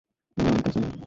[0.37, 0.91] এবং আমি তা জানি।